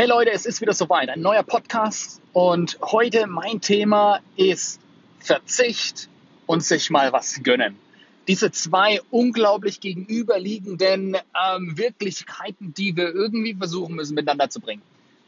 [0.00, 4.80] Hey Leute, es ist wieder soweit, ein neuer Podcast und heute mein Thema ist
[5.18, 6.08] Verzicht
[6.46, 7.76] und sich mal was gönnen.
[8.26, 14.80] Diese zwei unglaublich gegenüberliegenden ähm, Wirklichkeiten, die wir irgendwie versuchen müssen miteinander zu bringen.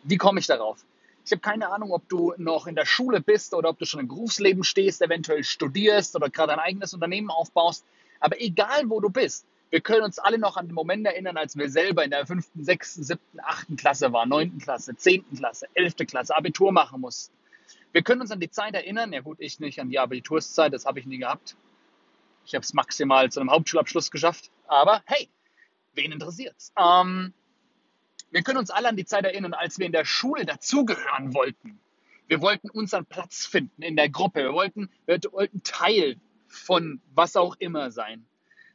[0.04, 0.78] Wie komme ich darauf?
[1.26, 4.00] Ich habe keine Ahnung, ob du noch in der Schule bist oder ob du schon
[4.00, 7.84] im Berufsleben stehst, eventuell studierst oder gerade ein eigenes Unternehmen aufbaust.
[8.20, 11.56] Aber egal, wo du bist, wir können uns alle noch an den Moment erinnern, als
[11.56, 16.04] wir selber in der fünften, sechsten, siebten, achten Klasse waren, neunten Klasse, zehnten Klasse, elfte
[16.04, 17.34] Klasse, Abitur machen mussten.
[17.92, 20.84] Wir können uns an die Zeit erinnern, ja gut, ich nicht an die Abiturszeit, das
[20.84, 21.56] habe ich nie gehabt.
[22.44, 24.50] Ich habe es maximal zu einem Hauptschulabschluss geschafft.
[24.66, 25.30] Aber hey,
[25.94, 26.74] wen interessiert's?
[26.76, 27.32] Ähm,
[28.30, 31.80] wir können uns alle an die Zeit erinnern, als wir in der Schule dazugehören wollten.
[32.26, 34.40] Wir wollten unseren Platz finden in der Gruppe.
[34.40, 38.26] Wir wollten, wir wollten Teil von was auch immer sein.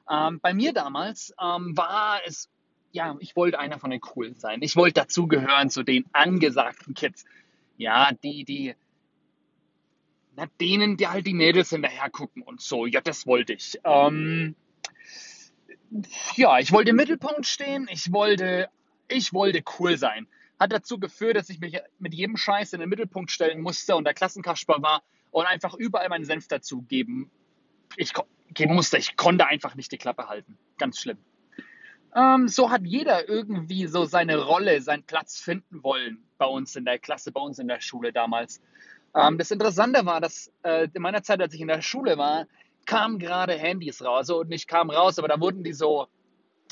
[0.09, 2.49] Ähm, bei mir damals ähm, war es,
[2.91, 4.61] ja, ich wollte einer von den Coolen sein.
[4.61, 7.25] Ich wollte dazugehören zu den angesagten Kids.
[7.77, 8.75] Ja, die, die,
[10.35, 12.85] na, denen, die halt die Mädels hinterher gucken und so.
[12.85, 13.79] Ja, das wollte ich.
[13.83, 14.55] Ähm,
[16.35, 17.87] ja, ich wollte im Mittelpunkt stehen.
[17.91, 18.69] Ich wollte,
[19.07, 20.27] ich wollte cool sein.
[20.59, 24.05] Hat dazu geführt, dass ich mich mit jedem Scheiß in den Mittelpunkt stellen musste und
[24.05, 27.29] der Klassenkasper war und einfach überall meinen Senf dazugeben.
[27.95, 28.13] Ich,
[28.57, 28.97] geben musste.
[28.97, 30.57] Ich konnte einfach nicht die Klappe halten.
[30.77, 31.17] Ganz schlimm.
[32.15, 36.85] Ähm, so hat jeder irgendwie so seine Rolle, seinen Platz finden wollen bei uns in
[36.85, 38.61] der Klasse, bei uns in der Schule damals.
[39.15, 42.47] Ähm, das Interessante war, dass äh, in meiner Zeit, als ich in der Schule war,
[42.85, 44.29] kamen gerade Handys raus.
[44.29, 46.07] Also nicht kamen raus, aber da wurden die so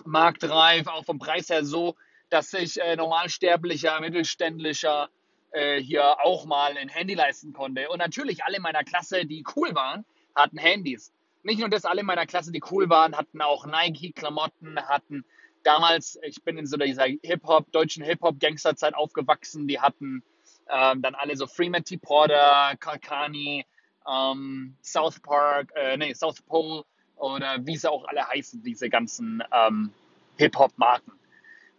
[0.06, 1.96] marktreif, auch vom Preis her so,
[2.30, 5.10] dass sich äh, normalsterblicher, mittelständischer
[5.52, 7.90] äh, hier auch mal ein Handy leisten konnte.
[7.90, 11.14] Und natürlich alle in meiner Klasse, die cool waren, hatten Handys
[11.46, 15.24] nicht nur das, alle in meiner Klasse, die cool waren, hatten auch Nike-Klamotten, hatten
[15.64, 20.24] damals, ich bin in so dieser Hip-Hop, deutschen Hip-Hop-Gangsterzeit aufgewachsen, die hatten
[20.70, 21.98] ähm, dann alle so Freeman T.
[21.98, 23.66] Porter, Kalkani,
[24.08, 26.84] ähm, South Park, äh, nee, South Pole
[27.16, 29.92] oder wie sie auch alle heißen, diese ganzen ähm,
[30.38, 31.14] Hip-Hop-Marken.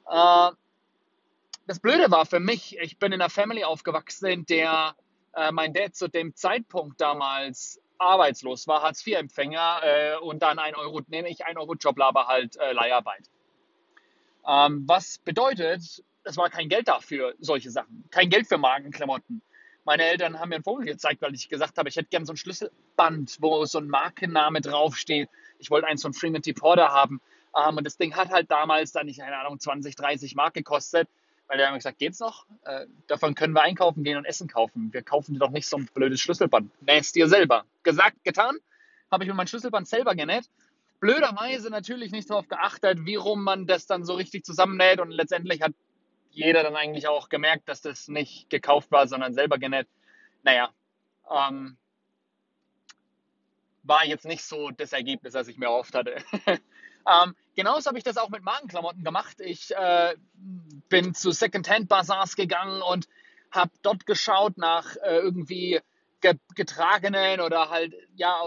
[0.08, 0.50] Äh,
[1.66, 4.94] das Blöde war für mich, ich bin in einer Family aufgewachsen, in der
[5.34, 11.00] äh, mein Dad zu dem Zeitpunkt damals arbeitslos war, Hartz-IV-Empfänger äh, und dann ein Euro,
[11.08, 13.30] nenne ich ein Euro Joblaber halt äh, Leiharbeit.
[14.46, 18.04] Ähm, was bedeutet, es war kein Geld dafür, solche Sachen.
[18.10, 19.42] Kein Geld für Markenklamotten.
[19.84, 22.32] Meine Eltern haben mir ein Foto gezeigt, weil ich gesagt habe, ich hätte gerne so
[22.32, 25.28] ein Schlüsselband, wo so ein Markenname draufsteht.
[25.58, 26.52] Ich wollte eins von Freeman T.
[26.52, 27.20] Porter haben.
[27.56, 31.08] Ähm, und das Ding hat halt damals dann, ich keine Ahnung, 20, 30 Mark gekostet.
[31.48, 32.46] Weil der haben gesagt, geht's noch?
[32.64, 34.92] Äh, davon können wir einkaufen gehen und Essen kaufen.
[34.92, 36.70] Wir kaufen dir doch nicht so ein blödes Schlüsselband.
[36.82, 37.64] Nähst dir selber.
[37.82, 38.56] Gesagt, getan.
[39.10, 40.50] Habe ich mir mein Schlüsselband selber genäht.
[40.98, 44.98] Blöderweise natürlich nicht darauf geachtet, wie rum man das dann so richtig zusammennäht.
[44.98, 45.72] Und letztendlich hat
[46.30, 49.86] jeder dann eigentlich auch gemerkt, dass das nicht gekauft war, sondern selber genäht.
[50.42, 50.70] Naja,
[51.30, 51.76] ähm,
[53.84, 56.16] war jetzt nicht so das Ergebnis, das ich mir erhofft hatte.
[57.06, 59.40] ähm, genauso habe ich das auch mit Magenklamotten gemacht.
[59.40, 60.14] Ich äh,
[60.88, 63.08] bin zu Secondhand-Bazars gegangen und
[63.50, 65.80] habe dort geschaut nach äh, irgendwie
[66.54, 68.40] getragenen oder halt ja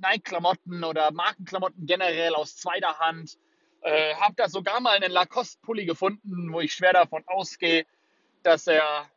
[0.00, 3.36] Nike-Klamotten oder Markenklamotten generell aus zweiter Hand.
[3.82, 7.86] Äh, habe da sogar mal einen Lacoste-Pulli gefunden, wo ich schwer davon ausgehe,
[8.42, 9.10] dass er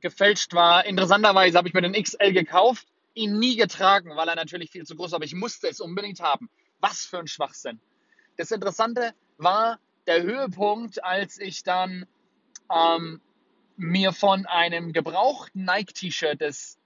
[0.00, 0.84] gefälscht war.
[0.84, 4.96] Interessanterweise habe ich mir den XL gekauft, ihn nie getragen, weil er natürlich viel zu
[4.96, 6.48] groß war, aber ich musste es unbedingt haben.
[6.80, 7.80] Was für ein Schwachsinn.
[8.36, 12.06] Das Interessante war, der Höhepunkt, als ich dann
[12.70, 13.20] ähm,
[13.76, 16.78] mir von einem gebrauchten Nike-T-Shirt das,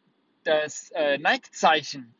[0.45, 2.15] das äh, Nike-Zeichen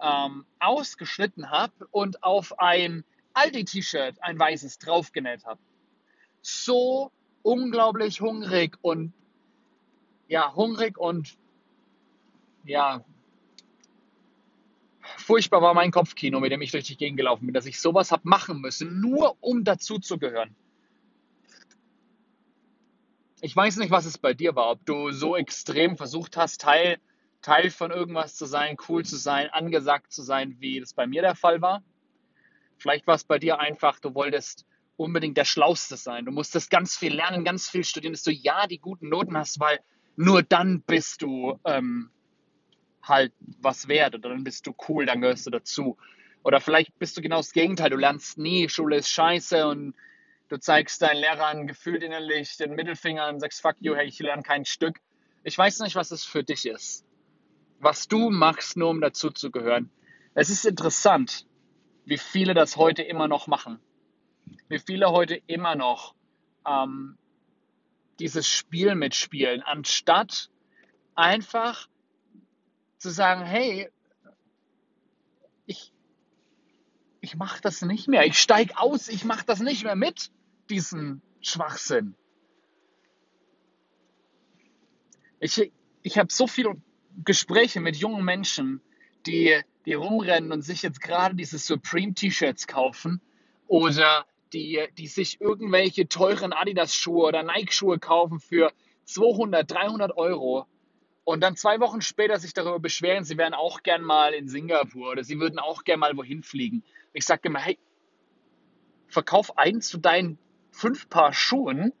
[0.00, 3.04] ähm, ausgeschnitten habe und auf ein
[3.34, 5.60] Aldi-T-Shirt, ein weißes, draufgenäht habe.
[6.42, 9.12] So unglaublich hungrig und
[10.28, 11.36] ja, hungrig und
[12.64, 13.04] ja,
[15.20, 18.12] furchtbar war mein Kopfkino, mit dem ich durch die Gegend gelaufen bin, dass ich sowas
[18.12, 20.54] habe machen müssen, nur um dazuzugehören.
[23.40, 26.98] Ich weiß nicht, was es bei dir war, ob du so extrem versucht hast, Teil,
[27.40, 31.22] Teil von irgendwas zu sein, cool zu sein, angesagt zu sein, wie das bei mir
[31.22, 31.82] der Fall war.
[32.76, 36.26] Vielleicht war es bei dir einfach, du wolltest unbedingt der Schlauste sein.
[36.26, 39.58] Du musstest ganz viel lernen, ganz viel studieren, dass du ja die guten Noten hast,
[39.58, 39.80] weil
[40.16, 42.10] nur dann bist du ähm,
[43.02, 45.96] halt was wert oder dann bist du cool, dann gehörst du dazu.
[46.42, 49.94] Oder vielleicht bist du genau das Gegenteil, du lernst nie, Schule ist scheiße und
[50.48, 54.42] du zeigst deinen Lehrern gefühlt innerlich den Mittelfinger und sagst, fuck you, hey, ich lerne
[54.42, 55.00] kein Stück.
[55.44, 57.04] Ich weiß nicht, was es für dich ist.
[57.78, 59.90] Was du machst, nur um dazu zu gehören.
[60.34, 61.46] Es ist interessant,
[62.04, 63.80] wie viele das heute immer noch machen.
[64.68, 66.14] Wie viele heute immer noch
[66.66, 67.16] ähm,
[68.18, 70.50] dieses Spiel mitspielen, anstatt
[71.14, 71.88] einfach
[73.00, 73.88] zu sagen, hey,
[75.66, 75.92] ich,
[77.20, 80.30] ich mache das nicht mehr, ich steige aus, ich mache das nicht mehr mit,
[80.68, 82.14] diesen Schwachsinn.
[85.40, 86.74] Ich, ich habe so viele
[87.24, 88.82] Gespräche mit jungen Menschen,
[89.26, 93.22] die, die rumrennen und sich jetzt gerade diese Supreme-T-Shirts kaufen
[93.66, 98.72] oder die, die sich irgendwelche teuren Adidas-Schuhe oder Nike-Schuhe kaufen für
[99.04, 100.66] 200, 300 Euro
[101.30, 105.12] und dann zwei Wochen später sich darüber beschweren, sie wären auch gern mal in Singapur
[105.12, 106.82] oder sie würden auch gern mal wohin fliegen.
[107.12, 107.78] Ich sage immer, hey,
[109.06, 110.38] verkauf eins zu deinen
[110.72, 111.92] fünf Paar Schuhen,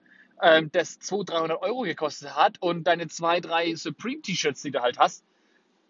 [0.42, 4.98] ähm, das 200, 300 Euro gekostet hat und deine zwei, drei Supreme-T-Shirts, die du halt
[4.98, 5.24] hast,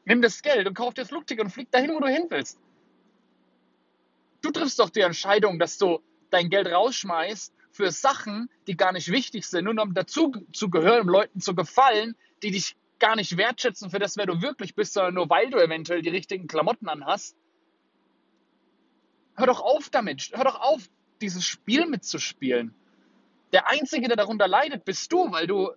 [0.05, 2.59] nimm das Geld und kauf dir das Flugticket und flieg dahin, wo du hin willst.
[4.43, 9.11] Du triffst doch die Entscheidung, dass du dein Geld rausschmeißt für Sachen, die gar nicht
[9.11, 13.37] wichtig sind, nur um dazu zu gehören, um Leuten zu gefallen, die dich gar nicht
[13.37, 16.89] wertschätzen für das, wer du wirklich bist, sondern nur weil du eventuell die richtigen Klamotten
[16.89, 17.37] anhast.
[19.35, 20.31] Hör doch auf damit.
[20.35, 20.89] Hör doch auf,
[21.21, 22.75] dieses Spiel mitzuspielen.
[23.53, 25.71] Der Einzige, der darunter leidet, bist du, weil du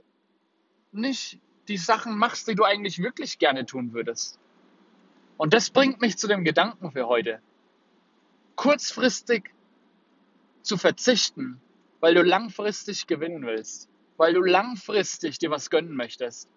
[0.92, 4.40] nicht die Sachen machst, die du eigentlich wirklich gerne tun würdest.
[5.38, 7.42] Und das bringt mich zu dem Gedanken für heute.
[8.56, 9.50] Kurzfristig
[10.62, 11.60] zu verzichten,
[12.00, 16.50] weil du langfristig gewinnen willst, weil du langfristig dir was gönnen möchtest.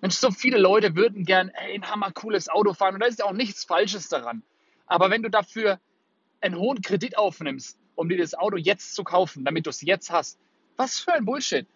[0.00, 3.18] Mensch, so viele Leute würden gern ey, ein hammer cooles Auto fahren und da ist
[3.18, 4.42] ja auch nichts Falsches daran.
[4.86, 5.78] Aber wenn du dafür
[6.40, 10.10] einen hohen Kredit aufnimmst, um dir das Auto jetzt zu kaufen, damit du es jetzt
[10.10, 10.38] hast,
[10.76, 11.66] was für ein Bullshit.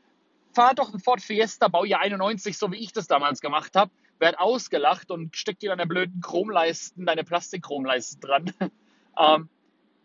[0.55, 4.38] Fahr doch ein Ford Fiesta Baujahr 91, so wie ich das damals gemacht habe, werd
[4.38, 8.53] ausgelacht und steck dir deine blöden Chromleisten, deine Plastikchromleisten dran.
[9.19, 9.49] ähm,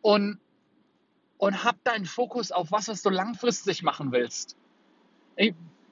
[0.01, 0.39] und,
[1.37, 4.57] und hab deinen Fokus auf was, was du langfristig machen willst.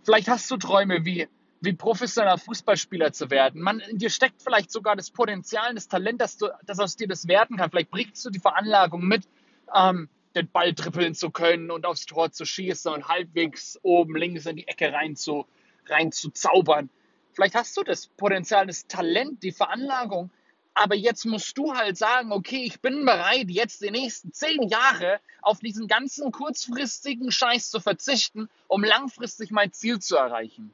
[0.04, 1.30] Vielleicht hast du Träume wie
[1.62, 3.62] wie professioneller Fußballspieler zu werden.
[3.62, 7.08] Man, in dir steckt vielleicht sogar das Potenzial, das Talent, dass, du, dass aus dir
[7.08, 7.70] das werden kann.
[7.70, 9.28] Vielleicht bringst du die Veranlagung mit,
[9.74, 14.46] ähm, den Ball trippeln zu können und aufs Tor zu schießen und halbwegs oben links
[14.46, 15.46] in die Ecke rein zu,
[15.88, 16.90] rein zu zaubern.
[17.34, 20.30] Vielleicht hast du das Potenzial, das Talent, die Veranlagung,
[20.76, 25.20] aber jetzt musst du halt sagen, okay, ich bin bereit, jetzt die nächsten zehn Jahre
[25.42, 30.72] auf diesen ganzen kurzfristigen Scheiß zu verzichten, um langfristig mein Ziel zu erreichen.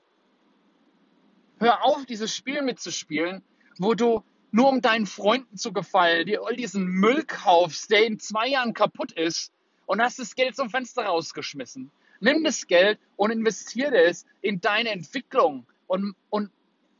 [1.63, 3.42] Hör auf, dieses Spiel mitzuspielen,
[3.77, 4.21] wo du
[4.51, 8.74] nur um deinen Freunden zu gefallen, dir all diesen Müll kaufst, der in zwei Jahren
[8.74, 9.54] kaputt ist
[9.86, 11.89] und hast das Geld zum Fenster rausgeschmissen.
[12.19, 16.51] Nimm das Geld und investiere es in deine Entwicklung und, und,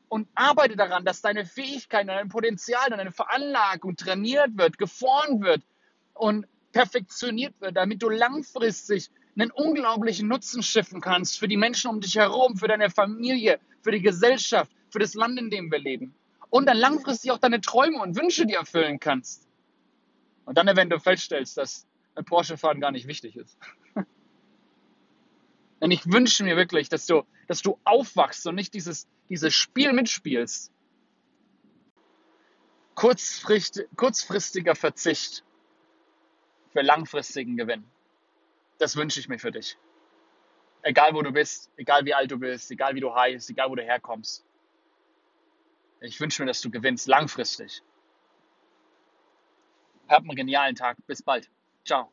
[0.08, 5.64] und arbeite daran, dass deine Fähigkeiten, dein Potenzial, deine Veranlagung trainiert wird, geformt wird
[6.14, 12.02] und perfektioniert wird, damit du langfristig einen unglaublichen Nutzen schiffen kannst für die Menschen um
[12.02, 16.14] dich herum, für deine Familie, für die Gesellschaft, für das Land, in dem wir leben.
[16.50, 19.48] Und dann langfristig auch deine Träume und Wünsche dir erfüllen kannst.
[20.46, 23.58] Und dann eventuell feststellst, dass ein Porsche-Fahren gar nicht wichtig ist.
[25.82, 29.94] Denn ich wünsche mir wirklich, dass du, dass du aufwachst und nicht dieses, dieses Spiel
[29.94, 30.72] mitspielst.
[32.94, 35.44] Kurzfristig, kurzfristiger Verzicht
[36.72, 37.84] für langfristigen Gewinn.
[38.84, 39.78] Das wünsche ich mir für dich.
[40.82, 43.76] Egal wo du bist, egal wie alt du bist, egal wie du heißt, egal wo
[43.76, 44.46] du herkommst.
[46.02, 47.82] Ich wünsche mir, dass du gewinnst langfristig.
[50.10, 50.98] Hab einen genialen Tag.
[51.08, 51.50] Bis bald.
[51.86, 52.12] Ciao.